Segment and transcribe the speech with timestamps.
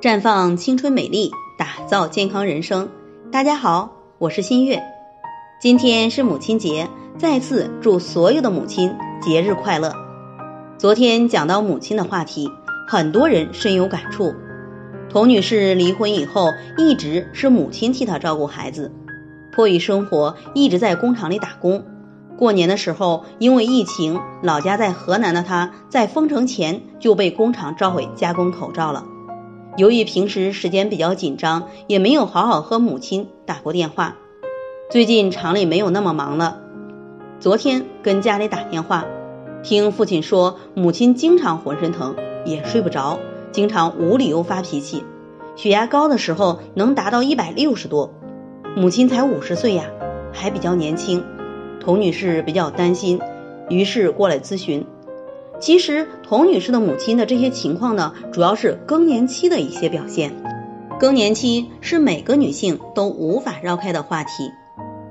[0.00, 2.88] 绽放青春美丽，打造健康人生。
[3.32, 4.80] 大家好，我是新月。
[5.60, 6.88] 今天是母亲节，
[7.18, 9.92] 再次祝所有的母亲节日快乐。
[10.78, 12.48] 昨天讲到母亲的话题，
[12.86, 14.32] 很多人深有感触。
[15.10, 18.92] 童女士离婚以后，一直是母亲替她照顾孩子，
[19.50, 21.84] 迫于生活，一直在工厂里打工。
[22.36, 29.04] 过年的时候，因为疫情，老家在河南的她，在封城前就被工厂召回加工口罩了。
[29.78, 34.16] 由于平时时间比较紧张，也没有好好和母亲打过电话。
[34.90, 36.58] 最近厂里没有那么忙了，
[37.38, 39.06] 昨天跟家里打电话，
[39.62, 43.20] 听父亲说，母亲经常浑身疼，也睡不着，
[43.52, 45.04] 经常无理由发脾气，
[45.54, 48.12] 血压高的时候能达到一百六十多。
[48.74, 49.84] 母亲才五十岁呀，
[50.32, 51.24] 还比较年轻。
[51.78, 53.20] 童女士比较担心，
[53.68, 54.84] 于是过来咨询。
[55.60, 60.32] 其实，童女士的母亲的这些情况呢，主要是更年期的一些表现。
[61.00, 64.50] 更年期是每个女性都无法绕开的话题。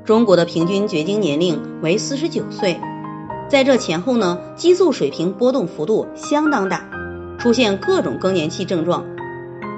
[0.05, 2.79] 中国的平均绝经年龄为四十九岁，
[3.49, 6.89] 在这前后呢，激素水平波动幅度相当大，
[7.37, 9.05] 出现各种更年期症状。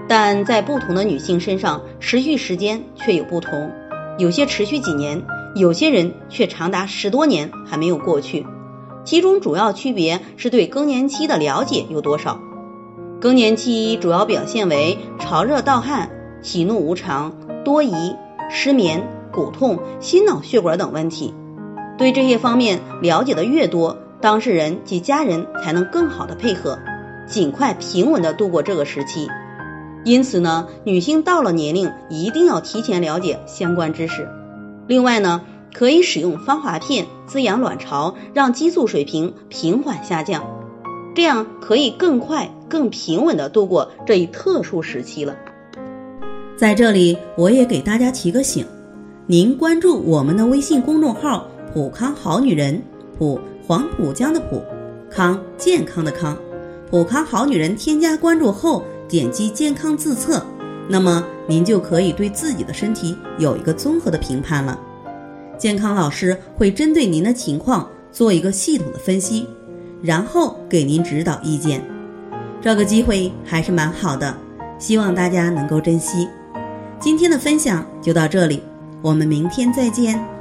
[0.08, 3.72] 但在不同的女性身上，持续时间却有不同，
[4.20, 5.23] 有些持续几年，
[5.56, 8.45] 有些人却长达十多年还没有过去。
[9.05, 12.39] 其中主要区别是对更年期的了解有多少。
[13.19, 16.09] 更年期主要表现为潮热盗汗、
[16.42, 17.33] 喜怒无常、
[17.66, 18.16] 多疑、
[18.50, 21.33] 失眠、骨痛、心脑血管等问题。
[21.97, 26.80] 对这些方面了解的越多，当事人及家人才能更好的配合，
[27.27, 29.27] 尽快平稳的度过这个时期。
[30.05, 34.30] 因此呢，女性到了年龄一定要提前了解相关知识。
[34.88, 35.42] 另外呢。
[35.73, 40.44] 可以使用芳华片滋养卵巢，让激素水平平缓下降，
[41.16, 45.36] 这样可以更快、更平稳的度过这一特殊时期了。
[46.58, 48.66] 在这里，我也给大家提个醒：
[49.28, 52.82] 您关注我们的微信公众号“普康好女人”，
[53.17, 54.61] 普黄浦江的浦，
[55.10, 56.38] 康健康的康，
[56.89, 57.76] 普康好女人。
[57.76, 60.43] 添加关注后，点击健康自测，
[60.89, 64.77] 那么您就可以对自己的身体有一个综合的评判了。
[65.59, 69.45] 健康老师会针对您的情况做一个系统的分析，
[70.02, 71.83] 然后给您指导意见。
[72.61, 74.36] 这个机会还是蛮好的，
[74.80, 76.27] 希望大家能够珍惜。
[76.99, 78.64] 今天的分享就到这里，
[79.02, 80.39] 我们明天再见。